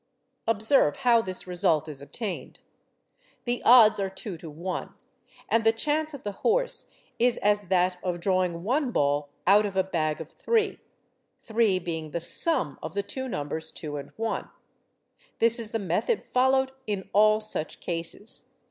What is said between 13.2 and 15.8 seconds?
numbers 2 and 1. This is the